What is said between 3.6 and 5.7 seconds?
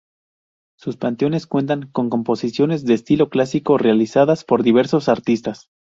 realizadas por diversos artistas.